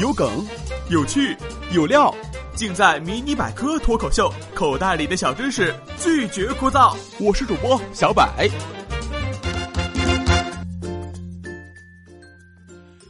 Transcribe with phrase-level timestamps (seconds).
[0.00, 0.46] 有梗，
[0.88, 1.36] 有趣，
[1.72, 2.14] 有料，
[2.54, 4.32] 尽在《迷你百科脱口秀》。
[4.54, 6.96] 口袋里的小知识，拒绝枯燥。
[7.18, 8.48] 我是主播小百。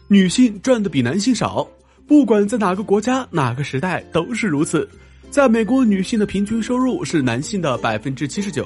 [0.09, 1.65] 女性赚的比男性少，
[2.09, 4.89] 不管在哪个国家、哪个时代都是如此。
[5.31, 8.65] 在美国，女性的平均收入是男性的百分之七十九；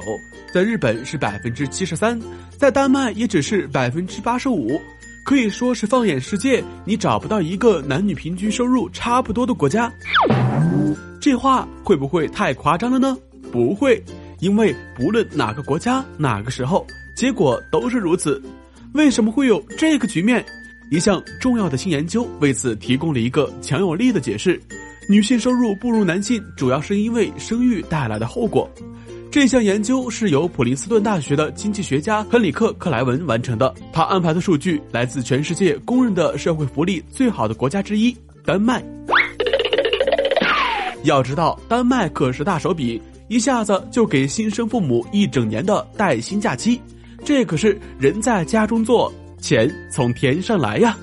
[0.54, 2.18] 在日本是百分之七十三；
[2.56, 4.80] 在丹麦也只是百分之八十五。
[5.24, 9.90] 可以说是放眼世界，你找不到一个男女平均收入差不多的国家。
[11.18, 13.16] 这话会不会太夸张了呢？
[13.50, 14.04] 不会，
[14.40, 18.40] 因为不论哪个国家、哪个时候，结果都是如此。
[18.92, 20.44] 为什么会有这个局面？
[20.90, 24.60] 一项重要的新研究为此提供了一个强有力的解释：
[25.06, 28.68] 女性收入不如男性，主要是因为生育带来的后果。
[29.30, 33.74] 这项研究是由普林斯顿大学的经济学家亨里克·克莱文完成的。
[33.92, 38.82] 他安排的数据来自全世界公认的社会福利最好的国家之一——丹麦。
[41.02, 46.80] 要知道，丹麦可是大手笔，一下子就给新生父母一整年的带薪假期。
[47.24, 50.96] 这可是人在家中坐，钱从天上来呀！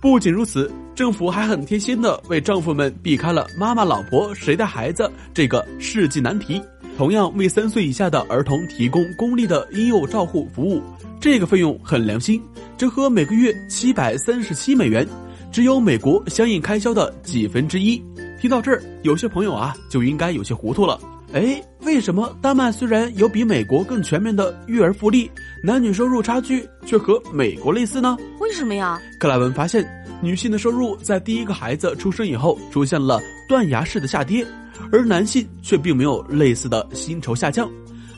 [0.00, 6.60] 不仅如此，政府还很贴心的为丈夫们避开了“妈妈、老婆谁带孩子”这个世纪难题。
[6.98, 10.82] 同样为三岁以下的儿童提供公立的婴幼照护服务，
[11.18, 12.40] 这个费用很良心，
[12.76, 15.06] 折合每个月七百三十七美元，
[15.50, 18.00] 只有美国相应开销的几分之一。
[18.38, 21.00] 听到这儿，有些朋友啊就应该有些糊涂了。
[21.32, 25.30] 哎，为什么丹麦虽然有比美国更全面的育儿福利，
[25.64, 28.18] 男女收入差距却和美国类似呢？
[28.38, 29.00] 为什么呀？
[29.18, 29.82] 克莱文发现，
[30.22, 34.46] 女性的收入在第一个孩子出生以后出现了断崖式的下跌。
[34.90, 37.70] 而男性却并没有类似的薪酬下降，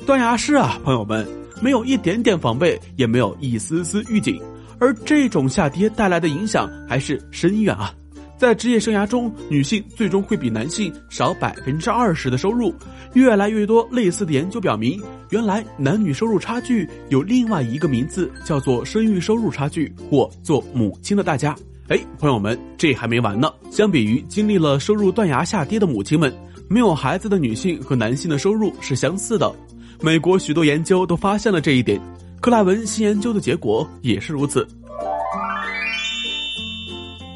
[0.07, 1.27] 断崖式啊，朋友们，
[1.61, 4.41] 没有一点点防备，也没有一丝丝预警，
[4.79, 7.93] 而这种下跌带来的影响还是深远啊！
[8.39, 12.73] 在职业生涯中，女性最终会比男性少百分之二十的收入。
[13.13, 15.01] 越来越多类似的研究表明，
[15.31, 21.55] 原来男女收入差距有另外一个名字，叫做生育收入差距，或做母亲的代价。
[21.89, 23.53] 哎，朋友们，这还没完呢！
[23.71, 26.35] 相比于经历了收入断崖下跌的母亲们。
[26.67, 29.55] 没有孩子的女性和男性的收入是相似的，
[30.01, 32.01] 美国许多研究都发现了这一点，
[32.41, 34.67] 克莱文新研究的结果也是如此。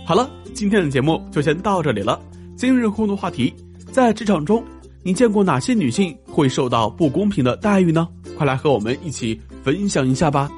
[0.07, 2.19] 好了，今天的节目就先到这里了。
[2.57, 3.53] 今日互动话题：
[3.93, 4.65] 在职场中，
[5.03, 8.09] 你见过哪些女性会受到不公平的待遇呢？
[8.39, 10.51] 快来和我们一起分享一下吧。